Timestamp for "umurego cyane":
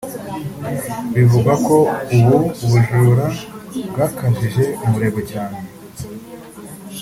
4.85-5.57